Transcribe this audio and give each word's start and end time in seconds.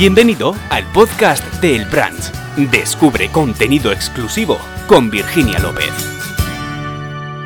Bienvenido 0.00 0.54
al 0.70 0.86
podcast 0.94 1.44
de 1.60 1.76
El 1.76 1.84
Branch. 1.84 2.32
Descubre 2.72 3.28
contenido 3.28 3.92
exclusivo 3.92 4.56
con 4.86 5.10
Virginia 5.10 5.58
López. 5.58 5.92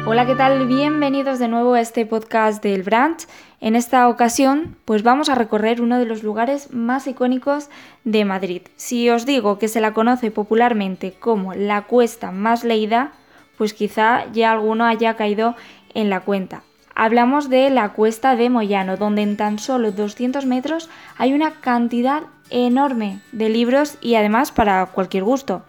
Hola, 0.07 0.25
¿qué 0.25 0.37
tal? 0.37 0.69
Bienvenidos 0.69 1.41
de 1.41 1.49
nuevo 1.49 1.75
a 1.75 1.81
este 1.81 2.07
podcast 2.07 2.63
del 2.63 2.85
Branch. 2.85 3.19
En 3.61 3.75
esta 3.75 4.09
ocasión, 4.09 4.77
pues 4.85 5.03
vamos 5.03 5.29
a 5.29 5.35
recorrer 5.35 5.83
uno 5.83 5.99
de 5.99 6.07
los 6.07 6.23
lugares 6.23 6.73
más 6.73 7.09
icónicos 7.09 7.71
de 8.05 8.25
Madrid. 8.25 8.63
Si 8.77 9.11
os 9.11 9.27
digo 9.27 9.59
que 9.59 9.67
se 9.67 9.81
la 9.81 9.93
conoce 9.93 10.31
popularmente 10.31 11.13
como 11.19 11.55
la 11.55 11.83
cuesta 11.83 12.31
más 12.31 12.63
leída, 12.63 13.15
pues 13.59 13.75
quizá 13.75 14.31
ya 14.33 14.53
alguno 14.53 14.85
haya 14.85 15.17
caído 15.17 15.57
en 15.93 16.09
la 16.09 16.21
cuenta. 16.21 16.63
Hablamos 16.95 17.51
de 17.51 17.71
la 17.71 17.89
cuesta 17.95 18.37
de 18.37 18.49
Moyano, 18.49 18.97
donde 18.97 19.23
en 19.23 19.37
tan 19.37 19.59
solo 19.59 19.91
200 19.91 20.47
metros 20.47 20.89
hay 21.19 21.33
una 21.33 21.51
cantidad 21.61 22.23
enorme 22.51 23.21
de 23.33 23.49
libros 23.49 23.97
y 24.01 24.15
además 24.15 24.53
para 24.53 24.87
cualquier 24.87 25.25
gusto. 25.25 25.63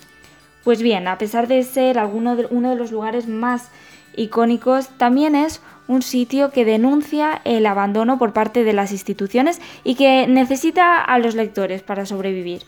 Pues 0.63 0.81
bien, 0.81 1.07
a 1.07 1.17
pesar 1.17 1.47
de 1.47 1.63
ser 1.63 1.99
alguno 1.99 2.35
de, 2.35 2.47
uno 2.49 2.71
de 2.71 2.75
los 2.75 2.91
lugares 2.91 3.27
más 3.27 3.69
icónicos, 4.15 4.89
también 4.97 5.35
es 5.35 5.61
un 5.87 6.01
sitio 6.01 6.51
que 6.51 6.65
denuncia 6.65 7.41
el 7.43 7.65
abandono 7.65 8.17
por 8.17 8.33
parte 8.33 8.63
de 8.63 8.73
las 8.73 8.91
instituciones 8.91 9.61
y 9.83 9.95
que 9.95 10.25
necesita 10.27 11.01
a 11.01 11.19
los 11.19 11.35
lectores 11.35 11.83
para 11.83 12.05
sobrevivir. 12.05 12.63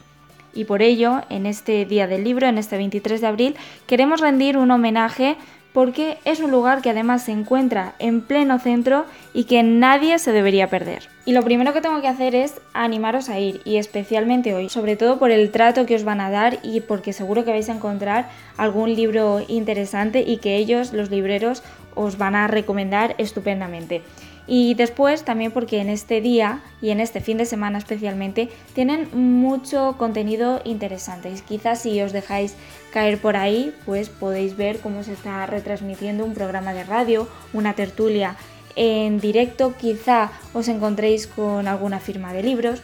Y 0.54 0.66
por 0.66 0.82
ello, 0.82 1.22
en 1.30 1.46
este 1.46 1.86
Día 1.86 2.08
del 2.08 2.24
Libro, 2.24 2.48
en 2.48 2.58
este 2.58 2.78
23 2.78 3.22
de 3.22 3.28
abril, 3.28 3.56
queremos 3.86 4.22
rendir 4.22 4.58
un 4.58 4.72
homenaje 4.72 5.38
porque 5.78 6.18
es 6.26 6.40
un 6.40 6.50
lugar 6.50 6.82
que 6.82 6.90
además 6.90 7.22
se 7.22 7.32
encuentra 7.32 7.94
en 8.00 8.22
pleno 8.22 8.58
centro 8.58 9.06
y 9.32 9.44
que 9.44 9.62
nadie 9.62 10.18
se 10.18 10.32
debería 10.32 10.72
perder. 10.72 11.08
Y 11.24 11.34
lo 11.34 11.44
primero 11.44 11.72
que 11.72 11.82
tengo 11.82 12.02
que 12.02 12.08
hacer 12.08 12.34
es 12.34 12.60
animaros 12.74 13.30
a 13.30 13.38
ir, 13.38 13.62
y 13.64 13.78
especialmente 13.78 14.56
hoy, 14.56 14.70
sobre 14.70 14.96
todo 14.96 15.20
por 15.20 15.30
el 15.30 15.52
trato 15.52 15.86
que 15.86 15.94
os 15.94 16.04
van 16.04 16.20
a 16.20 16.32
dar 16.32 16.58
y 16.64 16.82
porque 16.82 17.14
seguro 17.14 17.46
que 17.46 17.52
vais 17.52 17.70
a 17.70 17.76
encontrar 17.76 18.28
algún 18.58 18.96
libro 18.96 19.40
interesante 19.48 20.24
y 20.26 20.38
que 20.38 20.56
ellos, 20.56 20.94
los 20.94 21.12
libreros, 21.12 21.62
os 21.94 22.18
van 22.18 22.34
a 22.34 22.48
recomendar 22.48 23.14
estupendamente. 23.20 24.02
Y 24.48 24.76
después 24.76 25.24
también 25.24 25.52
porque 25.52 25.80
en 25.80 25.90
este 25.90 26.22
día 26.22 26.62
y 26.82 26.90
en 26.92 27.02
este 27.02 27.20
fin 27.20 27.38
de 27.38 27.46
semana 27.46 27.78
especialmente 27.78 28.50
tienen 28.74 29.10
mucho 29.14 29.96
contenido 29.98 30.62
interesante. 30.64 31.30
Y 31.30 31.40
quizás 31.42 31.82
si 31.82 32.02
os 32.02 32.14
dejáis 32.14 32.56
caer 32.92 33.20
por 33.20 33.36
ahí, 33.36 33.74
pues 33.86 34.08
podéis 34.10 34.56
ver 34.56 34.80
cómo 34.80 35.04
se 35.04 35.14
está 35.14 35.46
retransmitiendo 35.46 36.24
un 36.24 36.34
programa 36.34 36.74
de 36.74 36.86
radio, 36.86 37.28
una 37.54 37.74
tertulia 37.74 38.38
en 38.78 39.20
directo, 39.20 39.74
quizá 39.76 40.32
os 40.54 40.68
encontréis 40.68 41.26
con 41.26 41.68
alguna 41.68 42.00
firma 42.00 42.32
de 42.32 42.44
libros. 42.44 42.82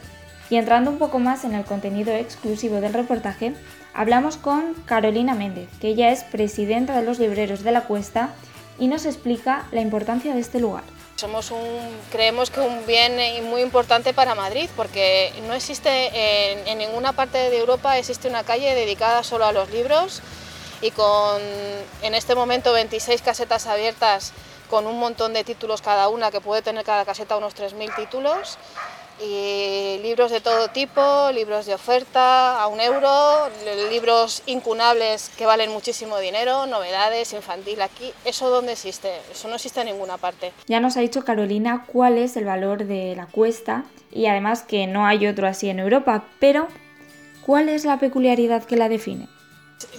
Y 0.50 0.56
entrando 0.56 0.90
un 0.90 0.98
poco 0.98 1.18
más 1.18 1.44
en 1.44 1.54
el 1.54 1.64
contenido 1.64 2.12
exclusivo 2.12 2.80
del 2.80 2.92
reportaje, 2.92 3.54
hablamos 3.94 4.36
con 4.36 4.74
Carolina 4.84 5.34
Méndez, 5.34 5.68
que 5.80 5.88
ella 5.88 6.10
es 6.10 6.24
presidenta 6.24 6.98
de 6.98 7.06
los 7.06 7.18
libreros 7.18 7.62
de 7.62 7.72
la 7.72 7.82
Cuesta 7.82 8.34
y 8.78 8.88
nos 8.88 9.06
explica 9.06 9.66
la 9.72 9.80
importancia 9.80 10.34
de 10.34 10.40
este 10.40 10.60
lugar. 10.60 10.82
Somos 11.16 11.52
un, 11.52 11.96
creemos 12.10 12.50
que 12.50 12.58
un 12.58 12.86
bien 12.86 13.16
muy 13.44 13.62
importante 13.62 14.12
para 14.12 14.34
Madrid 14.34 14.68
porque 14.76 15.32
no 15.46 15.54
existe 15.54 16.68
en, 16.68 16.76
ninguna 16.76 17.12
parte 17.12 17.38
de 17.38 17.56
Europa 17.56 17.96
existe 17.98 18.26
una 18.28 18.42
calle 18.42 18.74
dedicada 18.74 19.22
solo 19.22 19.44
a 19.44 19.52
los 19.52 19.70
libros 19.70 20.22
y 20.82 20.90
con 20.90 21.40
en 22.02 22.14
este 22.14 22.34
momento 22.34 22.72
26 22.72 23.22
casetas 23.22 23.68
abiertas 23.68 24.32
con 24.68 24.88
un 24.88 24.98
montón 24.98 25.32
de 25.34 25.44
títulos 25.44 25.82
cada 25.82 26.08
una 26.08 26.32
que 26.32 26.40
puede 26.40 26.62
tener 26.62 26.84
cada 26.84 27.04
caseta 27.04 27.36
unos 27.36 27.54
3.000 27.54 27.94
títulos 27.94 28.58
y 29.20 29.98
libros 30.02 30.30
de 30.30 30.40
todo 30.40 30.68
tipo, 30.68 31.30
libros 31.32 31.66
de 31.66 31.74
oferta 31.74 32.60
a 32.60 32.66
un 32.66 32.80
euro, 32.80 33.48
libros 33.90 34.42
incunables 34.46 35.30
que 35.36 35.46
valen 35.46 35.70
muchísimo 35.70 36.18
dinero, 36.18 36.66
novedades, 36.66 37.32
infantil 37.32 37.80
aquí, 37.82 38.12
¿eso 38.24 38.50
dónde 38.50 38.72
existe? 38.72 39.12
Eso 39.32 39.48
no 39.48 39.54
existe 39.54 39.80
en 39.80 39.86
ninguna 39.86 40.18
parte. 40.18 40.52
Ya 40.66 40.80
nos 40.80 40.96
ha 40.96 41.00
dicho 41.00 41.24
Carolina 41.24 41.84
cuál 41.86 42.18
es 42.18 42.36
el 42.36 42.44
valor 42.44 42.84
de 42.84 43.14
la 43.16 43.26
cuesta 43.26 43.84
y 44.10 44.26
además 44.26 44.62
que 44.62 44.86
no 44.86 45.06
hay 45.06 45.26
otro 45.26 45.46
así 45.46 45.68
en 45.68 45.78
Europa, 45.78 46.24
pero 46.40 46.68
¿cuál 47.46 47.68
es 47.68 47.84
la 47.84 47.98
peculiaridad 47.98 48.64
que 48.64 48.76
la 48.76 48.88
define? 48.88 49.28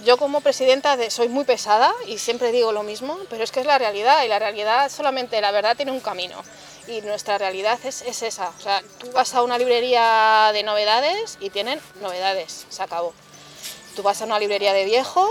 Yo 0.04 0.16
como 0.16 0.40
presidenta 0.40 0.96
soy 1.10 1.28
muy 1.28 1.44
pesada 1.44 1.92
y 2.06 2.18
siempre 2.18 2.52
digo 2.52 2.72
lo 2.72 2.82
mismo, 2.82 3.18
pero 3.30 3.44
es 3.44 3.50
que 3.50 3.60
es 3.60 3.66
la 3.66 3.78
realidad 3.78 4.24
y 4.24 4.28
la 4.28 4.38
realidad 4.38 4.90
solamente, 4.90 5.40
la 5.40 5.52
verdad 5.52 5.76
tiene 5.76 5.92
un 5.92 6.00
camino 6.00 6.42
y 6.88 7.00
nuestra 7.02 7.38
realidad 7.38 7.78
es, 7.84 8.02
esa. 8.02 8.52
O 8.58 8.60
sea, 8.60 8.82
tú 8.98 9.10
vas 9.12 9.34
a 9.34 9.42
una 9.42 9.58
librería 9.58 10.50
de 10.52 10.62
novedades 10.62 11.38
y 11.40 11.50
tienen 11.50 11.80
novedades, 12.00 12.66
se 12.68 12.82
acabó. 12.82 13.12
Tú 13.94 14.02
vas 14.02 14.20
a 14.22 14.24
una 14.24 14.38
librería 14.38 14.72
de 14.72 14.84
viejo, 14.84 15.26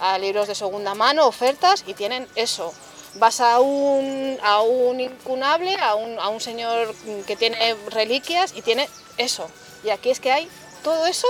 a 0.00 0.18
libros 0.18 0.48
de 0.48 0.54
segunda 0.54 0.94
mano, 0.94 1.26
ofertas 1.26 1.84
y 1.86 1.94
tienen 1.94 2.26
eso. 2.34 2.72
Vas 3.14 3.40
a 3.40 3.60
un, 3.60 4.38
a 4.42 4.60
un 4.62 5.00
incunable, 5.00 5.74
a 5.76 5.94
un, 5.94 6.18
a 6.18 6.28
un 6.28 6.40
señor 6.40 6.94
que 7.26 7.36
tiene 7.36 7.74
reliquias 7.90 8.52
y 8.54 8.62
tiene 8.62 8.88
eso. 9.16 9.48
Y 9.84 9.90
aquí 9.90 10.10
es 10.10 10.20
que 10.20 10.32
hay 10.32 10.48
todo 10.82 11.06
eso 11.06 11.28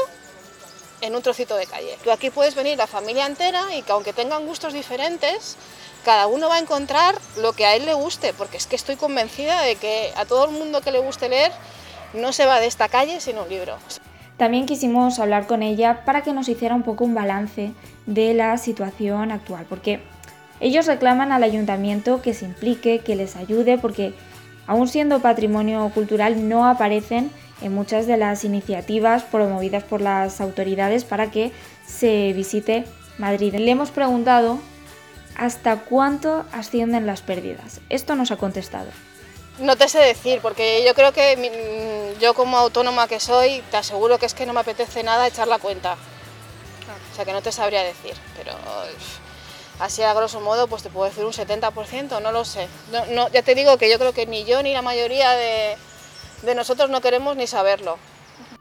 en 1.00 1.14
un 1.14 1.22
trocito 1.22 1.56
de 1.56 1.66
calle. 1.66 1.98
Tú 2.02 2.10
aquí 2.10 2.30
puedes 2.30 2.54
venir 2.54 2.78
la 2.78 2.86
familia 2.86 3.26
entera 3.26 3.74
y 3.74 3.82
que 3.82 3.92
aunque 3.92 4.12
tengan 4.12 4.46
gustos 4.46 4.72
diferentes, 4.72 5.56
cada 6.06 6.28
uno 6.28 6.48
va 6.48 6.54
a 6.54 6.60
encontrar 6.60 7.16
lo 7.36 7.52
que 7.52 7.66
a 7.66 7.74
él 7.74 7.84
le 7.84 7.92
guste, 7.92 8.32
porque 8.32 8.56
es 8.56 8.68
que 8.68 8.76
estoy 8.76 8.94
convencida 8.94 9.60
de 9.62 9.74
que 9.74 10.12
a 10.16 10.24
todo 10.24 10.44
el 10.44 10.52
mundo 10.52 10.80
que 10.80 10.92
le 10.92 11.00
guste 11.00 11.28
leer 11.28 11.50
no 12.14 12.32
se 12.32 12.46
va 12.46 12.60
de 12.60 12.68
esta 12.68 12.88
calle 12.88 13.20
sin 13.20 13.38
un 13.38 13.48
libro. 13.48 13.76
También 14.36 14.66
quisimos 14.66 15.18
hablar 15.18 15.48
con 15.48 15.64
ella 15.64 16.04
para 16.04 16.22
que 16.22 16.32
nos 16.32 16.48
hiciera 16.48 16.76
un 16.76 16.84
poco 16.84 17.02
un 17.02 17.16
balance 17.16 17.72
de 18.06 18.34
la 18.34 18.56
situación 18.56 19.32
actual, 19.32 19.66
porque 19.68 20.00
ellos 20.60 20.86
reclaman 20.86 21.32
al 21.32 21.42
ayuntamiento 21.42 22.22
que 22.22 22.34
se 22.34 22.44
implique, 22.44 23.00
que 23.00 23.16
les 23.16 23.34
ayude, 23.34 23.76
porque 23.76 24.14
aún 24.68 24.86
siendo 24.86 25.18
patrimonio 25.18 25.90
cultural 25.92 26.48
no 26.48 26.68
aparecen 26.68 27.32
en 27.62 27.74
muchas 27.74 28.06
de 28.06 28.16
las 28.16 28.44
iniciativas 28.44 29.24
promovidas 29.24 29.82
por 29.82 30.00
las 30.00 30.40
autoridades 30.40 31.04
para 31.04 31.32
que 31.32 31.50
se 31.84 32.32
visite 32.32 32.84
Madrid. 33.18 33.56
Le 33.56 33.72
hemos 33.72 33.90
preguntado 33.90 34.60
¿hasta 35.36 35.80
cuánto 35.80 36.44
ascienden 36.52 37.06
las 37.06 37.22
pérdidas? 37.22 37.80
Esto 37.88 38.14
nos 38.14 38.30
ha 38.30 38.36
contestado. 38.36 38.88
No 39.58 39.76
te 39.76 39.88
sé 39.88 39.98
decir, 39.98 40.40
porque 40.42 40.84
yo 40.84 40.94
creo 40.94 41.12
que 41.12 42.16
yo 42.20 42.34
como 42.34 42.58
autónoma 42.58 43.08
que 43.08 43.20
soy, 43.20 43.62
te 43.70 43.78
aseguro 43.78 44.18
que 44.18 44.26
es 44.26 44.34
que 44.34 44.46
no 44.46 44.52
me 44.52 44.60
apetece 44.60 45.02
nada 45.02 45.26
echar 45.26 45.48
la 45.48 45.58
cuenta. 45.58 45.96
O 47.12 47.16
sea 47.16 47.24
que 47.24 47.32
no 47.32 47.40
te 47.40 47.52
sabría 47.52 47.82
decir, 47.82 48.12
pero 48.36 48.52
así 49.80 50.02
a 50.02 50.12
grosso 50.12 50.40
modo 50.40 50.68
pues 50.68 50.82
te 50.82 50.90
puedo 50.90 51.06
decir 51.08 51.24
un 51.24 51.32
70%, 51.32 52.20
no 52.20 52.32
lo 52.32 52.44
sé. 52.44 52.68
ya 53.32 53.42
te 53.42 53.54
digo 53.54 53.78
que 53.78 53.90
yo 53.90 53.98
creo 53.98 54.12
que 54.12 54.26
ni 54.26 54.44
yo 54.44 54.62
ni 54.62 54.74
la 54.74 54.82
mayoría 54.82 55.30
de 55.32 55.76
nosotros 56.54 56.90
no 56.90 57.00
queremos 57.00 57.36
ni 57.36 57.46
saberlo. 57.46 57.98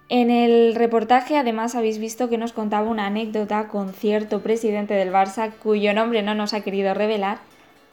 En 0.07 0.29
el 0.29 0.75
reportaje 0.75 1.35
además 1.35 1.73
habéis 1.73 1.97
visto 1.97 2.29
que 2.29 2.37
nos 2.37 2.53
contaba 2.53 2.87
una 2.87 3.07
anécdota 3.07 3.67
con 3.67 3.91
cierto 3.91 4.41
presidente 4.41 4.93
del 4.93 5.11
Barça 5.11 5.51
cuyo 5.51 5.95
nombre 5.95 6.21
no 6.21 6.35
nos 6.35 6.53
ha 6.53 6.61
querido 6.61 6.93
revelar, 6.93 7.39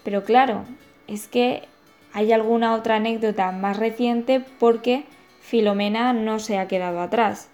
pero 0.04 0.22
claro, 0.22 0.66
es 1.06 1.26
que 1.26 1.66
hay 2.12 2.30
alguna 2.32 2.74
otra 2.74 2.96
anécdota 2.96 3.50
más 3.52 3.78
reciente 3.78 4.44
porque 4.58 5.04
Filomena 5.40 6.12
no 6.12 6.38
se 6.38 6.58
ha 6.58 6.68
quedado 6.68 7.00
atrás. 7.00 7.48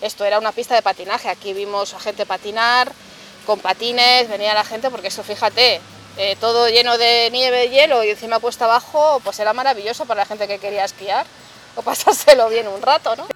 Esto 0.00 0.24
era 0.24 0.38
una 0.38 0.52
pista 0.52 0.74
de 0.74 0.80
patinaje, 0.80 1.28
aquí 1.28 1.52
vimos 1.52 1.92
a 1.92 2.00
gente 2.00 2.24
patinar 2.24 2.90
con 3.44 3.58
patines, 3.58 4.30
venía 4.30 4.54
la 4.54 4.64
gente 4.64 4.90
porque 4.90 5.08
eso 5.08 5.22
fíjate, 5.22 5.82
eh, 6.16 6.36
todo 6.40 6.70
lleno 6.70 6.96
de 6.96 7.28
nieve 7.30 7.66
y 7.66 7.68
hielo 7.68 8.02
y 8.02 8.08
encima 8.08 8.40
puesta 8.40 8.64
abajo, 8.64 9.20
pues 9.22 9.38
era 9.40 9.52
maravilloso 9.52 10.06
para 10.06 10.22
la 10.22 10.26
gente 10.26 10.48
que 10.48 10.58
quería 10.58 10.86
esquiar 10.86 11.26
o 11.76 11.82
pasárselo 11.82 12.48
bien 12.48 12.66
un 12.66 12.80
rato, 12.80 13.14
¿no? 13.16 13.26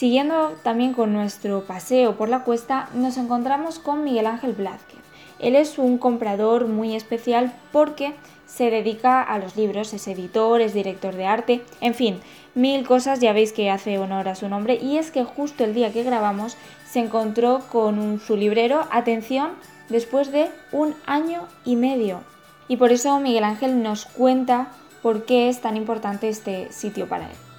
Siguiendo 0.00 0.54
también 0.62 0.94
con 0.94 1.12
nuestro 1.12 1.64
paseo 1.64 2.16
por 2.16 2.30
la 2.30 2.42
cuesta, 2.42 2.88
nos 2.94 3.18
encontramos 3.18 3.78
con 3.78 4.02
Miguel 4.02 4.28
Ángel 4.28 4.54
Blázquez. 4.54 4.98
Él 5.38 5.54
es 5.54 5.76
un 5.76 5.98
comprador 5.98 6.68
muy 6.68 6.96
especial 6.96 7.52
porque 7.70 8.14
se 8.46 8.70
dedica 8.70 9.20
a 9.22 9.38
los 9.38 9.56
libros, 9.56 9.92
es 9.92 10.08
editor, 10.08 10.62
es 10.62 10.72
director 10.72 11.14
de 11.14 11.26
arte, 11.26 11.60
en 11.82 11.92
fin, 11.92 12.18
mil 12.54 12.86
cosas, 12.86 13.20
ya 13.20 13.34
veis 13.34 13.52
que 13.52 13.68
hace 13.68 13.98
honor 13.98 14.26
a 14.28 14.36
su 14.36 14.48
nombre, 14.48 14.78
y 14.80 14.96
es 14.96 15.10
que 15.10 15.24
justo 15.24 15.64
el 15.64 15.74
día 15.74 15.92
que 15.92 16.02
grabamos 16.02 16.56
se 16.90 17.00
encontró 17.00 17.60
con 17.70 17.98
un, 17.98 18.20
su 18.20 18.38
librero, 18.38 18.88
atención, 18.90 19.50
después 19.90 20.32
de 20.32 20.48
un 20.72 20.94
año 21.04 21.42
y 21.66 21.76
medio. 21.76 22.22
Y 22.68 22.78
por 22.78 22.90
eso 22.90 23.20
Miguel 23.20 23.44
Ángel 23.44 23.82
nos 23.82 24.06
cuenta 24.06 24.68
por 25.02 25.26
qué 25.26 25.50
es 25.50 25.60
tan 25.60 25.76
importante 25.76 26.30
este 26.30 26.72
sitio 26.72 27.06
para 27.06 27.26
él 27.26 27.49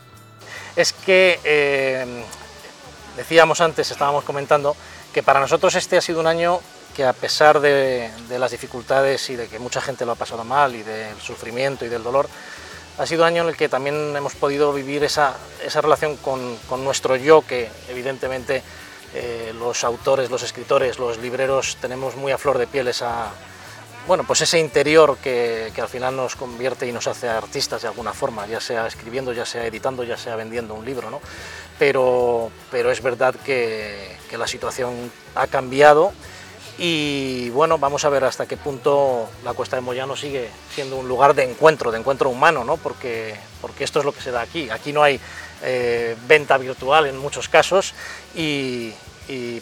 es 0.75 0.94
que, 0.94 1.39
eh, 1.44 2.23
decíamos 3.18 3.62
antes, 3.62 3.91
estábamos 3.91 4.23
comentando, 4.23 4.75
que 5.13 5.23
para 5.23 5.39
nosotros 5.39 5.75
este 5.75 5.97
ha 5.97 6.01
sido 6.01 6.19
un 6.19 6.27
año 6.27 6.59
que 6.95 7.06
a 7.06 7.13
pesar 7.13 7.59
de, 7.59 8.09
las 8.29 8.51
dificultades 8.51 9.29
y 9.29 9.35
de 9.35 9.47
que 9.47 9.59
mucha 9.59 9.81
gente 9.81 10.06
lo 10.06 10.13
ha 10.13 10.15
pasado 10.15 10.44
mal 10.44 10.75
y 10.75 10.83
del 10.83 11.19
sufrimiento 11.19 11.85
y 11.85 11.89
del 11.89 12.03
dolor, 12.03 12.27
ha 12.97 13.06
sido 13.06 13.23
un 13.23 13.27
año 13.27 13.44
en 13.44 13.50
el 13.50 13.56
que 13.56 13.69
también 13.69 14.15
hemos 14.15 14.35
podido 14.35 14.73
vivir 14.73 15.03
esa, 15.03 15.35
esa 15.63 15.81
relación 15.81 16.18
con, 16.18 16.57
con, 16.68 16.83
nuestro 16.83 17.15
yo, 17.15 17.41
que 17.41 17.69
evidentemente 17.89 18.62
eh, 19.13 19.53
los 19.57 19.83
autores, 19.83 20.29
los 20.29 20.44
escritores, 20.44 21.00
los 21.00 21.17
libreros 21.17 21.77
tenemos 21.79 22.15
muy 22.15 22.31
a 22.31 22.38
flor 22.38 22.57
de 22.57 22.67
piel 22.67 22.89
esa, 22.89 23.31
bueno, 24.07 24.24
pues 24.25 24.42
ese 24.42 24.59
interior 24.59 25.18
que, 25.18 25.71
que, 25.74 25.81
al 25.81 25.88
final 25.88 26.15
nos 26.15 26.36
convierte 26.36 26.88
y 26.88 26.92
nos 26.92 27.07
hace 27.07 27.30
artistas 27.30 27.83
de 27.83 27.88
alguna 27.88 28.13
forma, 28.13 28.48
ya 28.48 28.59
sea 28.59 28.88
escribiendo, 28.88 29.31
ya 29.31 29.45
sea 29.45 29.65
editando, 29.65 30.03
ya 30.03 30.18
sea 30.18 30.36
vendiendo 30.36 30.74
un 30.74 30.86
libro, 30.86 31.09
¿no? 31.12 31.21
Pero, 31.77 32.51
pero 32.69 32.92
es 32.92 33.01
verdad 33.01 33.36
que, 33.45 34.19
la 34.38 34.48
situación 34.48 35.12
ha 35.36 35.45
cambiado 35.48 36.13
y 36.77 37.50
bueno, 37.50 37.77
vamos 37.77 38.06
a 38.06 38.09
ver 38.09 38.24
hasta 38.24 38.45
qué 38.45 38.56
punto 38.56 39.27
la 39.44 39.53
Cuesta 39.53 39.75
de 39.75 39.81
Moyano 39.81 40.15
sigue 40.15 40.50
siendo 40.74 40.95
un 40.95 41.07
lugar 41.07 41.36
de 41.36 41.44
encuentro, 41.44 41.92
de 41.92 42.00
encuentro 42.00 42.30
humano, 42.30 42.63
¿no? 42.63 42.77
porque, 42.77 43.36
porque 43.59 43.83
esto 43.83 44.00
es 44.00 44.06
lo 44.06 44.13
que 44.13 44.21
se 44.21 44.31
da 44.31 44.42
aquí. 44.42 44.69
Aquí 44.69 44.94
no 44.94 45.03
hay 45.03 45.19
eh, 45.63 46.15
venta 46.27 46.57
virtual 46.57 47.07
en 47.07 47.18
muchos 47.18 47.50
casos 47.50 47.94
y 48.33 48.94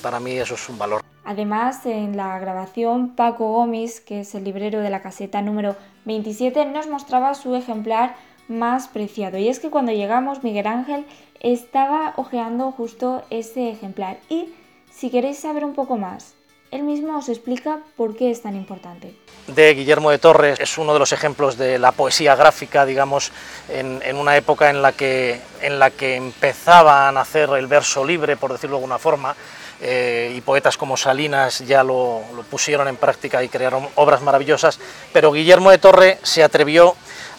para 0.03 0.19
mí 0.19 0.37
eso 0.37 0.53
es 0.53 0.69
un 0.69 0.77
valor. 0.77 1.08
Además, 1.29 1.85
en 1.85 2.17
la 2.17 2.39
grabación, 2.39 3.09
Paco 3.09 3.51
Gómez, 3.51 4.01
que 4.01 4.21
es 4.21 4.33
el 4.33 4.45
librero 4.45 4.79
de 4.79 4.89
la 4.89 5.03
caseta 5.03 5.43
número 5.43 5.75
27, 6.05 6.65
nos 6.65 6.87
mostraba 6.87 7.35
su 7.35 7.53
ejemplar 7.53 8.15
más 8.47 8.87
preciado. 8.87 9.37
Y 9.37 9.47
es 9.47 9.59
que 9.59 9.69
cuando 9.69 9.91
llegamos, 9.91 10.41
Miguel 10.43 10.65
Ángel 10.65 11.05
estaba 11.39 12.13
hojeando 12.15 12.71
justo 12.71 13.21
ese 13.29 13.69
ejemplar. 13.69 14.17
Y 14.27 14.49
si 14.89 15.11
queréis 15.11 15.37
saber 15.37 15.65
un 15.65 15.75
poco 15.75 15.97
más 15.97 16.33
él 16.71 16.83
mismo 16.83 17.17
os 17.17 17.29
explica 17.29 17.79
por 17.97 18.15
qué 18.15 18.29
es 18.29 18.43
tan 18.43 18.55
importante. 18.55 19.15
De 19.47 19.73
Guillermo 19.73 20.11
de 20.11 20.19
Torres 20.19 20.59
es 20.59 20.77
uno 20.77 20.93
de 20.93 20.99
los 20.99 21.11
ejemplos 21.11 21.57
de 21.57 21.79
la 21.79 21.91
poesía 21.91 22.35
gráfica, 22.35 22.85
digamos, 22.85 23.31
en, 23.69 24.01
en 24.05 24.17
una 24.17 24.37
época 24.37 24.69
en 24.69 24.81
la, 24.81 24.91
que, 24.91 25.39
en 25.61 25.79
la 25.79 25.89
que 25.89 26.15
empezaba 26.15 27.07
a 27.07 27.11
nacer 27.11 27.49
el 27.57 27.65
verso 27.65 28.05
libre, 28.05 28.37
por 28.37 28.51
decirlo 28.51 28.75
de 28.75 28.83
alguna 28.83 28.99
forma, 28.99 29.35
eh, 29.81 30.33
y 30.35 30.41
poetas 30.41 30.75
como 30.75 30.97
Salinas 30.97 31.59
ya 31.59 31.83
lo, 31.83 32.21
pusieron 32.49 32.87
en 32.89 32.97
práctica 32.97 33.41
y 33.43 33.49
crearon 33.49 33.87
obras 33.95 34.21
maravillosas, 34.21 34.79
pero 35.13 35.31
Guillermo 35.31 35.71
de 35.71 35.77
Torres 35.77 36.17
se 36.23 36.43
atrevió 36.43 36.95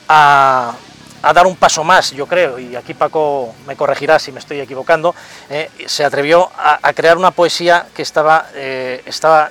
a, 0.08 0.74
dar 1.22 1.46
un 1.46 1.56
paso 1.56 1.84
más, 1.84 2.12
yo 2.12 2.26
creo, 2.26 2.58
y 2.58 2.76
aquí 2.76 2.94
Paco 2.94 3.54
me 3.66 3.76
corregirá 3.76 4.18
si 4.18 4.32
me 4.32 4.38
estoy 4.38 4.60
equivocando, 4.60 5.14
eh, 5.50 5.70
se 5.84 6.02
atrevió 6.02 6.50
a, 6.56 6.78
a, 6.82 6.92
crear 6.94 7.18
una 7.18 7.30
poesía 7.30 7.86
que 7.94 8.00
estaba, 8.00 8.46
eh, 8.54 9.02
estaba 9.04 9.50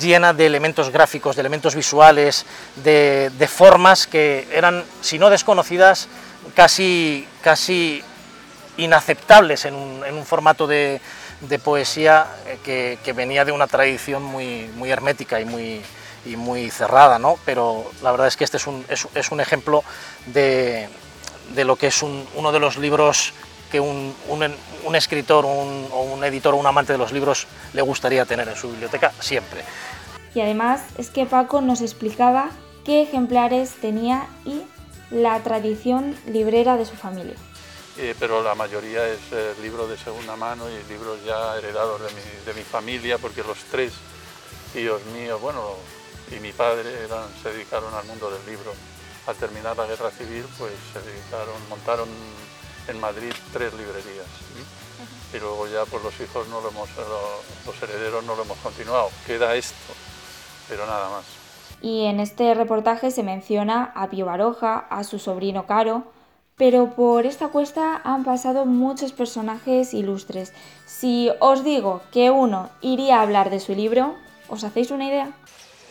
llena 0.00 0.32
de 0.32 0.46
elementos 0.46 0.88
gráficos, 0.90 1.36
de 1.36 1.40
elementos 1.40 1.74
visuales, 1.74 2.46
de, 2.76 3.30
de, 3.36 3.48
formas 3.48 4.06
que 4.06 4.48
eran, 4.52 4.84
si 5.02 5.18
no 5.18 5.28
desconocidas, 5.28 6.08
casi, 6.54 7.28
casi 7.42 8.02
inaceptables 8.78 9.66
en 9.66 9.74
un, 9.74 10.04
en 10.06 10.14
un 10.14 10.24
formato 10.24 10.66
de, 10.66 11.00
de 11.40 11.58
poesía 11.58 12.26
eh, 12.46 12.98
que, 13.02 13.12
venía 13.12 13.44
de 13.44 13.52
una 13.52 13.66
tradición 13.66 14.22
muy, 14.22 14.70
muy 14.76 14.90
hermética 14.90 15.40
y 15.40 15.44
muy, 15.44 15.80
y 16.26 16.36
muy 16.36 16.70
cerrada, 16.70 17.18
¿no? 17.18 17.38
pero 17.44 17.90
la 18.02 18.10
verdad 18.10 18.26
es 18.26 18.36
que 18.36 18.44
este 18.44 18.58
es 18.58 18.66
un, 18.66 18.84
es, 18.88 19.30
un 19.30 19.40
ejemplo 19.40 19.82
de, 20.26 20.88
de, 21.54 21.64
lo 21.64 21.76
que 21.76 21.88
es 21.88 22.02
un, 22.02 22.26
uno 22.34 22.52
de 22.52 22.60
los 22.60 22.76
libros 22.76 23.32
que 23.70 23.80
un, 23.80 24.14
un, 24.28 24.54
un 24.84 24.96
escritor 24.96 25.44
un, 25.44 25.86
o 25.92 26.02
un 26.02 26.24
editor 26.24 26.54
o 26.54 26.56
un 26.56 26.66
amante 26.66 26.92
de 26.92 26.98
los 26.98 27.12
libros 27.12 27.46
le 27.72 27.82
gustaría 27.82 28.24
tener 28.24 28.48
en 28.48 28.56
su 28.56 28.68
biblioteca 28.68 29.12
siempre. 29.20 29.62
Y 30.34 30.40
además 30.40 30.82
es 30.98 31.10
que 31.10 31.26
Paco 31.26 31.60
nos 31.60 31.80
explicaba 31.80 32.50
qué 32.84 33.02
ejemplares 33.02 33.72
tenía 33.80 34.26
y 34.44 34.62
la 35.10 35.38
tradición 35.40 36.16
librera 36.26 36.76
de 36.76 36.84
su 36.84 36.94
familia. 36.94 37.34
Eh, 38.02 38.14
pero 38.18 38.42
la 38.42 38.54
mayoría 38.54 39.06
es 39.06 39.20
eh, 39.30 39.52
libros 39.60 39.90
de 39.90 39.98
segunda 39.98 40.34
mano 40.34 40.64
y 40.70 40.90
libros 40.90 41.22
ya 41.22 41.58
heredados 41.58 42.00
de 42.00 42.08
mi, 42.14 42.44
de 42.46 42.54
mi 42.54 42.62
familia, 42.62 43.18
porque 43.18 43.42
los 43.42 43.58
tres 43.70 43.92
tíos 44.72 45.04
míos, 45.12 45.38
bueno, 45.38 45.74
y 46.34 46.40
mi 46.40 46.50
padre 46.52 47.04
eran, 47.04 47.24
se 47.42 47.52
dedicaron 47.52 47.92
al 47.92 48.06
mundo 48.06 48.30
del 48.30 48.40
libro. 48.46 48.72
Al 49.26 49.36
terminar 49.36 49.76
la 49.76 49.84
guerra 49.84 50.10
civil, 50.10 50.46
pues 50.56 50.72
se 50.94 51.00
dedicaron, 51.02 51.54
montaron 51.68 52.08
en 52.88 52.98
Madrid 52.98 53.34
tres 53.52 53.74
librerías. 53.74 54.26
¿sí? 54.56 55.36
Y 55.36 55.40
luego 55.40 55.68
ya 55.68 55.84
pues 55.84 56.02
los 56.02 56.18
hijos 56.20 56.48
no 56.48 56.62
lo 56.62 56.70
hemos, 56.70 56.88
los 57.66 57.82
herederos 57.82 58.24
no 58.24 58.34
lo 58.34 58.44
hemos 58.44 58.56
continuado. 58.58 59.10
Queda 59.26 59.54
esto, 59.56 59.92
pero 60.70 60.86
nada 60.86 61.10
más. 61.10 61.24
Y 61.82 62.06
en 62.06 62.18
este 62.18 62.54
reportaje 62.54 63.10
se 63.10 63.22
menciona 63.22 63.92
a 63.94 64.08
Pío 64.08 64.24
Baroja, 64.24 64.86
a 64.88 65.04
su 65.04 65.18
sobrino 65.18 65.66
Caro, 65.66 66.04
pero 66.60 66.90
por 66.90 67.24
esta 67.24 67.48
cuesta 67.48 68.02
han 68.04 68.22
pasado 68.22 68.66
muchos 68.66 69.12
personajes 69.12 69.94
ilustres. 69.94 70.52
Si 70.84 71.30
os 71.38 71.64
digo 71.64 72.02
que 72.12 72.30
uno 72.30 72.68
iría 72.82 73.16
a 73.16 73.22
hablar 73.22 73.48
de 73.48 73.60
su 73.60 73.74
libro, 73.74 74.14
¿os 74.46 74.62
hacéis 74.62 74.90
una 74.90 75.06
idea? 75.06 75.32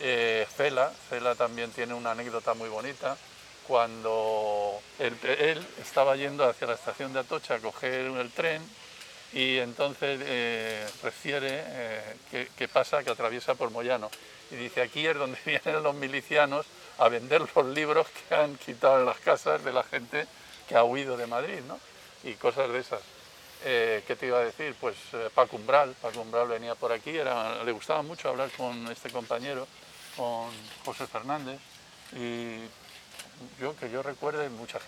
Eh, 0.00 0.46
Fela, 0.48 0.92
Fela 1.08 1.34
también 1.34 1.72
tiene 1.72 1.92
una 1.94 2.12
anécdota 2.12 2.54
muy 2.54 2.68
bonita. 2.68 3.16
Cuando 3.66 4.78
él, 5.00 5.16
él, 5.40 5.66
estaba 5.82 6.14
yendo 6.14 6.48
hacia 6.48 6.68
la 6.68 6.74
estación 6.74 7.12
de 7.12 7.18
Atocha 7.18 7.56
a 7.56 7.58
coger 7.58 8.02
el 8.02 8.30
tren 8.30 8.62
y 9.32 9.56
entonces 9.56 10.20
eh, 10.22 10.86
refiere 11.02 11.48
eh, 11.52 12.16
que, 12.30 12.48
que, 12.56 12.68
pasa, 12.68 13.02
que 13.02 13.10
atraviesa 13.10 13.56
por 13.56 13.72
Moyano. 13.72 14.08
Y 14.52 14.54
dice, 14.54 14.82
aquí 14.82 15.04
es 15.04 15.16
donde 15.16 15.36
vienen 15.44 15.82
los 15.82 15.96
milicianos 15.96 16.64
a 16.98 17.08
vender 17.08 17.42
los 17.56 17.66
libros 17.66 18.06
que 18.06 18.36
han 18.36 18.54
quitado 18.54 19.00
en 19.00 19.06
las 19.06 19.18
casas 19.18 19.64
de 19.64 19.72
la 19.72 19.82
gente 19.82 20.28
que 20.70 20.76
ha 20.76 20.84
huido 20.84 21.16
de 21.16 21.26
Madrid, 21.26 21.58
¿no? 21.66 21.78
Y 22.22 22.34
cosas 22.34 22.72
de 22.72 22.78
esas. 22.78 23.00
Eh, 23.64 24.04
¿Qué 24.06 24.14
te 24.14 24.26
iba 24.26 24.38
a 24.38 24.44
decir? 24.44 24.74
Pues 24.80 24.94
eh, 25.12 25.28
Paco 25.34 25.56
Umbral, 25.56 25.96
Paco 26.00 26.20
Umbral 26.20 26.46
venía 26.46 26.76
por 26.76 26.92
aquí, 26.92 27.12
le 27.12 27.72
gustaba 27.72 28.02
mucho 28.02 28.28
hablar 28.28 28.50
con 28.56 28.86
este 28.86 29.10
compañero, 29.10 29.66
con 30.16 30.48
José 30.84 31.08
Fernández, 31.08 31.58
y 32.12 32.60
yo 33.60 33.76
que 33.76 33.90
yo 33.90 34.02
recuerde 34.02 34.48
mucha 34.48 34.78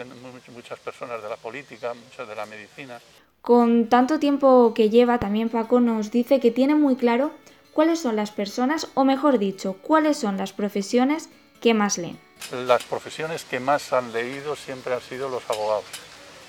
muchas 0.55 0.79
personas 0.79 1.21
de 1.21 1.29
la 1.29 1.37
política, 1.37 1.95
muchas 1.95 2.29
de 2.29 2.35
la 2.37 2.47
medicina. 2.47 3.01
Con 3.41 3.89
tanto 3.89 4.21
tiempo 4.21 4.73
que 4.75 4.89
lleva, 4.89 5.19
también 5.19 5.49
Paco 5.49 5.81
nos 5.81 6.13
dice 6.13 6.39
que 6.39 6.53
tiene 6.53 6.77
muy 6.77 6.95
claro 6.95 7.33
cuáles 7.73 7.99
son 7.99 8.15
las 8.15 8.31
personas, 8.31 8.87
o 8.95 9.05
mejor 9.05 9.39
dicho, 9.39 9.75
cuáles 9.83 10.17
son 10.17 10.37
las 10.37 10.53
profesiones 10.53 11.29
que 11.61 11.75
más 11.75 11.99
leen. 11.99 12.19
Las 12.51 12.83
profesiones 12.85 13.45
que 13.45 13.61
más 13.61 13.93
han 13.93 14.13
leído 14.13 14.57
siempre 14.57 14.95
han 14.95 15.01
sido 15.01 15.29
los 15.29 15.43
abogados. 15.49 15.85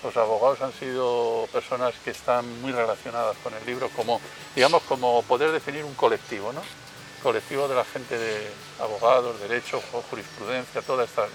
Los 0.04 0.18
abogados 0.18 0.62
han 0.62 0.74
sido 0.74 1.48
personas 1.51 1.94
que 2.04 2.12
están 2.12 2.62
muy 2.62 2.71
relacionadas 2.71 3.38
con 3.44 3.54
el 3.54 3.66
libro, 3.66 3.90
como, 3.95 4.19
digamos, 4.56 4.81
como 4.83 5.21
poder 5.23 5.52
definir 5.52 5.85
un 5.85 5.94
colectivo, 5.94 6.52
¿no? 6.52 6.62
colectivo 7.23 7.68
de 7.69 7.76
la 7.76 7.85
gente 7.85 8.18
de 8.18 8.47
abogados, 8.80 9.40
derecho, 9.40 9.81
jurisprudencia, 10.09 10.81
toda 10.81 11.06
esta. 11.06 11.26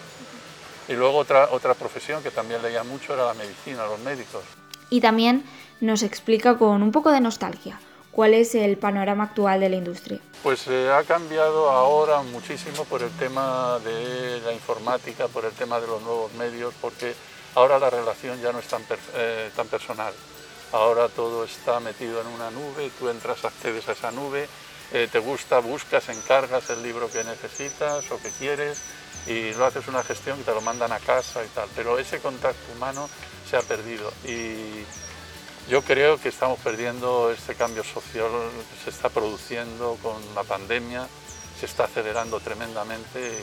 Y 0.86 0.92
luego 0.92 1.16
otra, 1.16 1.48
otra 1.50 1.74
profesión 1.74 2.22
que 2.22 2.30
también 2.30 2.62
leía 2.62 2.84
mucho 2.84 3.14
era 3.14 3.24
la 3.24 3.34
medicina, 3.34 3.86
los 3.86 3.98
médicos. 4.00 4.42
Y 4.90 5.00
también 5.00 5.44
nos 5.80 6.02
explica 6.02 6.58
con 6.58 6.82
un 6.82 6.92
poco 6.92 7.10
de 7.10 7.20
nostalgia 7.20 7.80
cuál 8.18 8.34
es 8.34 8.56
el 8.56 8.78
panorama 8.78 9.22
actual 9.22 9.60
de 9.60 9.68
la 9.68 9.76
industria. 9.76 10.18
Pues 10.42 10.66
eh, 10.66 10.90
ha 10.90 11.04
cambiado 11.04 11.70
ahora 11.70 12.20
muchísimo 12.22 12.84
por 12.86 13.00
el 13.00 13.10
tema 13.10 13.78
de 13.84 14.40
la 14.40 14.52
informática, 14.52 15.28
por 15.28 15.44
el 15.44 15.52
tema 15.52 15.78
de 15.78 15.86
los 15.86 16.02
nuevos 16.02 16.32
medios, 16.34 16.74
porque 16.80 17.14
ahora 17.54 17.78
la 17.78 17.90
relación 17.90 18.40
ya 18.40 18.50
no 18.50 18.58
es 18.58 18.66
tan, 18.66 18.82
per, 18.82 18.98
eh, 19.14 19.52
tan 19.54 19.68
personal. 19.68 20.12
Ahora 20.72 21.08
todo 21.08 21.44
está 21.44 21.78
metido 21.78 22.20
en 22.20 22.26
una 22.26 22.50
nube, 22.50 22.90
tú 22.98 23.08
entras, 23.08 23.44
accedes 23.44 23.88
a 23.88 23.92
esa 23.92 24.10
nube, 24.10 24.48
eh, 24.92 25.06
te 25.12 25.20
gusta, 25.20 25.60
buscas, 25.60 26.08
encargas 26.08 26.70
el 26.70 26.82
libro 26.82 27.08
que 27.08 27.22
necesitas 27.22 28.10
o 28.10 28.20
que 28.20 28.30
quieres 28.30 28.82
y 29.28 29.52
lo 29.52 29.64
haces 29.64 29.86
una 29.86 30.02
gestión 30.02 30.40
y 30.40 30.42
te 30.42 30.52
lo 30.52 30.60
mandan 30.60 30.90
a 30.90 30.98
casa 30.98 31.44
y 31.44 31.48
tal. 31.50 31.68
Pero 31.76 32.00
ese 32.00 32.18
contacto 32.18 32.72
humano 32.74 33.08
se 33.48 33.56
ha 33.56 33.62
perdido 33.62 34.12
y 34.24 34.82
yo 35.68 35.82
creo 35.82 36.18
que 36.18 36.28
estamos 36.28 36.58
perdiendo 36.60 37.30
este 37.30 37.54
cambio 37.54 37.84
social 37.84 38.30
que 38.70 38.84
se 38.84 38.90
está 38.90 39.10
produciendo 39.10 39.98
con 40.02 40.16
la 40.34 40.42
pandemia, 40.42 41.06
se 41.58 41.66
está 41.66 41.84
acelerando 41.84 42.40
tremendamente 42.40 43.36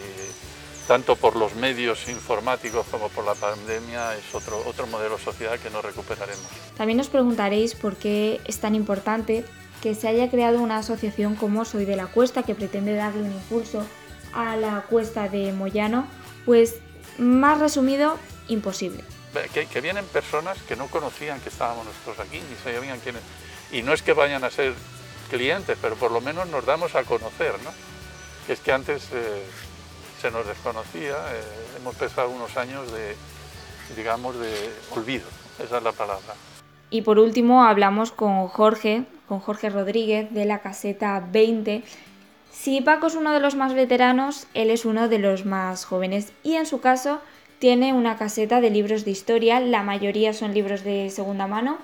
tanto 0.88 1.16
por 1.16 1.36
los 1.36 1.56
medios 1.56 2.08
informáticos 2.10 2.86
como 2.92 3.10
por 3.10 3.26
la 3.26 3.34
pandemia 3.34 4.16
es 4.16 4.36
otro, 4.36 4.62
otro 4.68 4.86
modelo 4.88 5.18
de 5.18 5.24
sociedad 5.24 5.60
que 5.60 5.70
no 5.70 5.82
recuperaremos. 5.82 6.46
También 6.78 6.98
nos 6.98 7.10
preguntaréis 7.10 7.74
por 7.74 7.96
qué 7.96 8.40
es 8.46 8.60
tan 8.60 8.76
importante 8.76 9.46
que 9.82 9.96
se 9.96 10.08
haya 10.08 10.30
creado 10.30 10.62
una 10.62 10.78
asociación 10.78 11.36
como 11.36 11.66
Soy 11.66 11.86
de 11.86 11.96
la 11.96 12.08
Cuesta 12.08 12.44
que 12.44 12.56
pretende 12.56 12.94
darle 12.94 13.24
un 13.24 13.34
impulso 13.34 13.86
a 14.34 14.56
la 14.58 14.82
cuesta 14.82 15.28
de 15.28 15.54
Moyano, 15.54 16.08
pues 16.46 16.76
más 17.18 17.60
resumido, 17.60 18.18
imposible 18.48 19.04
que, 19.44 19.82
vienen 19.82 20.06
personas 20.06 20.58
que 20.64 20.76
no 20.76 20.88
conocían 20.88 21.40
que 21.42 21.50
estábamos 21.50 21.86
nosotros 21.86 22.20
aquí, 22.20 22.42
ni 22.50 22.56
sabían 22.74 23.00
quiénes. 23.00 23.22
Y 23.72 23.82
no 23.82 23.94
es 23.94 24.02
que 24.02 24.14
vayan 24.14 24.44
a 24.44 24.50
ser 24.50 24.74
clientes, 25.30 25.78
pero 25.82 25.96
por 25.96 26.12
lo 26.12 26.22
menos 26.22 26.48
nos 26.48 26.66
damos 26.66 26.96
a 26.96 27.04
conocer, 27.04 27.54
¿no? 27.64 27.72
Que 28.48 28.54
es 28.54 28.60
que 28.60 28.72
antes 28.72 29.10
eh, 29.12 29.44
se 30.22 30.32
nos 30.32 30.46
desconocía, 30.46 31.16
eh, 31.34 31.44
hemos 31.78 31.96
pasado 31.96 32.30
unos 32.30 32.56
años 32.58 32.92
de, 32.92 33.16
digamos, 33.96 34.38
de 34.40 34.70
olvido. 34.92 35.26
Esa 35.60 35.78
es 35.78 35.84
la 35.84 35.92
palabra. 35.92 36.36
Y 36.90 37.02
por 37.02 37.20
último 37.20 37.64
hablamos 37.64 38.12
con 38.12 38.48
Jorge, 38.48 39.04
con 39.28 39.40
Jorge 39.40 39.70
Rodríguez 39.70 40.32
de 40.32 40.46
la 40.46 40.60
caseta 40.60 41.24
20. 41.32 41.84
Si 42.52 42.82
Paco 42.82 43.08
es 43.08 43.16
uno 43.16 43.34
de 43.34 43.40
los 43.40 43.56
más 43.56 43.74
veteranos, 43.74 44.48
él 44.54 44.70
es 44.70 44.86
uno 44.86 45.08
de 45.10 45.20
los 45.20 45.46
más 45.46 45.86
jóvenes 45.86 46.32
y 46.44 46.56
en 46.56 46.66
su 46.66 46.80
caso 46.80 47.20
tiene 47.60 47.94
una 47.94 48.18
caseta 48.18 48.62
de 48.62 48.70
libros 48.70 49.06
de 49.06 49.12
historia, 49.12 49.60
la 49.60 49.84
mayoría 49.84 50.34
son 50.34 50.54
libros 50.54 50.84
de 50.84 51.10
segunda 51.10 51.48
mano. 51.48 51.78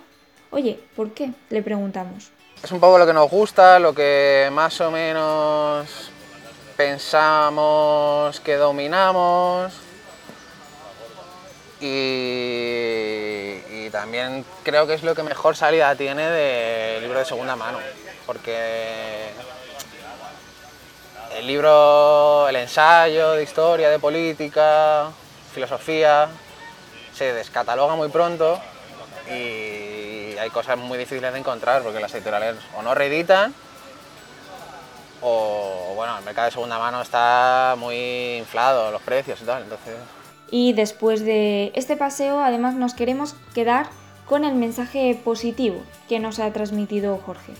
Oye, 0.51 0.79
¿por 0.95 1.11
qué? 1.11 1.31
Le 1.49 1.61
preguntamos. 1.61 2.31
Es 2.63 2.71
un 2.71 2.79
poco 2.79 2.97
lo 2.97 3.07
que 3.07 3.13
nos 3.13 3.29
gusta, 3.29 3.79
lo 3.79 3.93
que 3.93 4.49
más 4.51 4.79
o 4.81 4.91
menos 4.91 6.11
pensamos 6.77 8.39
que 8.41 8.55
dominamos 8.55 9.73
y, 11.79 13.89
también 13.91 14.45
creo 14.63 14.87
que 14.87 14.93
es 14.93 15.03
lo 15.03 15.15
que 15.15 15.23
mejor 15.23 15.55
salida 15.55 15.93
tiene 15.95 16.29
de 16.29 17.01
libro 17.01 17.19
de 17.19 17.25
segunda 17.25 17.57
mano, 17.57 17.79
porque 18.25 19.29
el 21.35 21.45
libro, 21.45 22.47
el 22.47 22.55
ensayo 22.55 23.33
de 23.33 23.43
historia, 23.43 23.89
de 23.89 23.99
política, 23.99 25.11
filosofía, 25.51 26.27
se 27.13 27.33
descataloga 27.33 27.95
muy 27.95 28.09
pronto 28.09 28.59
y 29.29 30.37
hay 30.37 30.49
cosas 30.51 30.77
muy 30.77 30.97
difíciles 30.97 31.31
de 31.33 31.39
encontrar 31.39 31.83
porque 31.83 31.99
las 31.99 32.13
editoriales 32.13 32.57
o 32.75 32.81
no 32.81 32.95
reeditan 32.95 33.53
o 35.21 35.93
bueno, 35.95 36.17
el 36.17 36.25
mercado 36.25 36.45
de 36.45 36.51
segunda 36.51 36.79
mano 36.79 37.01
está 37.01 37.75
muy 37.77 38.37
inflado, 38.37 38.91
los 38.91 39.01
precios 39.01 39.39
y 39.41 39.45
tal, 39.45 39.63
entonces... 39.63 39.95
Y 40.49 40.73
después 40.73 41.23
de 41.23 41.71
este 41.75 41.95
paseo, 41.95 42.41
además 42.41 42.73
nos 42.75 42.93
queremos 42.93 43.35
quedar 43.53 43.87
con 44.25 44.43
el 44.43 44.55
mensaje 44.55 45.19
positivo 45.23 45.81
que 46.09 46.19
nos 46.19 46.39
ha 46.39 46.51
transmitido 46.51 47.17
Jorge. 47.17 47.53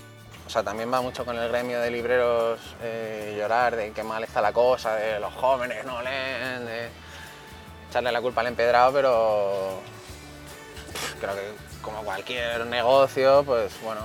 O 0.46 0.50
sea, 0.50 0.62
también 0.62 0.92
va 0.92 1.00
mucho 1.00 1.24
con 1.24 1.38
el 1.38 1.48
gremio 1.48 1.80
de 1.80 1.90
libreros 1.90 2.60
eh, 2.82 3.36
llorar 3.38 3.76
de 3.76 3.92
qué 3.92 4.02
mal 4.02 4.24
está 4.24 4.42
la 4.42 4.52
cosa, 4.52 4.96
de 4.96 5.20
los 5.20 5.32
jóvenes 5.34 5.84
no 5.86 6.02
leen, 6.02 6.66
de 6.66 6.88
echarle 7.92 8.10
la 8.10 8.22
culpa 8.22 8.40
al 8.40 8.46
empedrado, 8.46 8.90
pero 8.90 9.82
creo 11.20 11.34
que 11.34 11.52
como 11.82 12.02
cualquier 12.02 12.64
negocio, 12.64 13.44
pues 13.44 13.70
bueno, 13.82 14.00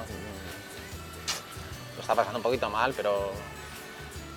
lo 1.96 2.02
está 2.02 2.14
pasando 2.14 2.40
un 2.40 2.44
poquito 2.44 2.70
mal, 2.70 2.94
pero 2.94 3.32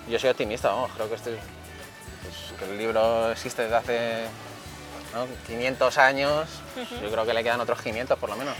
yo 0.07 0.17
soy 0.17 0.29
optimista, 0.29 0.69
vamos, 0.69 0.91
creo 0.95 1.09
que, 1.09 1.15
este, 1.15 1.31
pues, 1.31 2.57
que 2.57 2.65
el 2.65 2.77
libro 2.77 3.29
existe 3.31 3.63
desde 3.63 3.75
hace 3.75 4.25
500 5.47 5.97
años, 5.97 6.47
yo 7.01 7.11
creo 7.11 7.25
que 7.25 7.33
le 7.33 7.43
quedan 7.43 7.59
otros 7.59 7.81
500 7.81 8.17
por 8.17 8.29
lo 8.29 8.37
menos. 8.37 8.55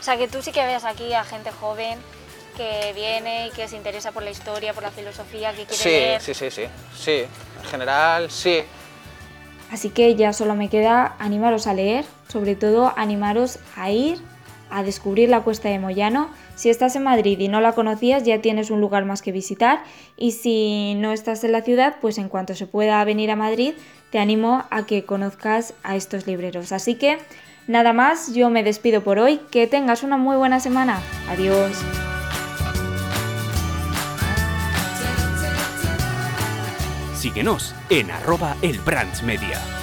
O 0.00 0.02
sea, 0.02 0.16
que 0.16 0.26
tú 0.26 0.42
sí 0.42 0.50
que 0.50 0.66
ves 0.66 0.84
aquí 0.84 1.14
a 1.14 1.22
gente 1.22 1.52
joven 1.52 2.00
que 2.56 2.92
viene 2.94 3.46
y 3.46 3.50
que 3.50 3.68
se 3.68 3.76
interesa 3.76 4.10
por 4.10 4.24
la 4.24 4.30
historia, 4.30 4.74
por 4.74 4.82
la 4.82 4.90
filosofía, 4.90 5.50
que 5.50 5.66
quiere 5.66 5.76
sí, 5.76 5.88
leer. 5.88 6.20
Sí, 6.20 6.34
sí, 6.34 6.50
sí, 6.50 6.66
sí, 6.98 7.26
en 7.62 7.70
general 7.70 8.28
sí. 8.28 8.64
Así 9.70 9.90
que 9.90 10.14
ya 10.14 10.32
solo 10.32 10.54
me 10.54 10.68
queda 10.68 11.16
animaros 11.18 11.66
a 11.66 11.74
leer, 11.74 12.04
sobre 12.28 12.54
todo 12.54 12.92
animaros 12.96 13.58
a 13.76 13.90
ir 13.90 14.18
a 14.70 14.82
descubrir 14.82 15.28
la 15.28 15.42
Cuesta 15.42 15.68
de 15.68 15.78
Moyano. 15.78 16.28
Si 16.54 16.70
estás 16.70 16.96
en 16.96 17.04
Madrid 17.04 17.38
y 17.38 17.48
no 17.48 17.60
la 17.60 17.72
conocías, 17.72 18.24
ya 18.24 18.40
tienes 18.40 18.70
un 18.70 18.80
lugar 18.80 19.04
más 19.04 19.22
que 19.22 19.32
visitar. 19.32 19.82
Y 20.16 20.32
si 20.32 20.94
no 20.96 21.12
estás 21.12 21.44
en 21.44 21.52
la 21.52 21.62
ciudad, 21.62 21.96
pues 22.00 22.18
en 22.18 22.28
cuanto 22.28 22.54
se 22.54 22.66
pueda 22.66 23.04
venir 23.04 23.30
a 23.30 23.36
Madrid, 23.36 23.74
te 24.10 24.18
animo 24.18 24.64
a 24.70 24.86
que 24.86 25.04
conozcas 25.04 25.74
a 25.82 25.96
estos 25.96 26.26
libreros. 26.26 26.72
Así 26.72 26.94
que 26.94 27.18
nada 27.66 27.92
más, 27.92 28.34
yo 28.34 28.50
me 28.50 28.62
despido 28.62 29.02
por 29.02 29.18
hoy. 29.18 29.40
Que 29.50 29.66
tengas 29.66 30.02
una 30.02 30.16
muy 30.16 30.36
buena 30.36 30.60
semana. 30.60 31.00
Adiós. 31.28 32.05
Síguenos 37.16 37.74
en 37.88 38.10
arroba 38.10 38.56
el 38.60 38.78
Media. 39.22 39.75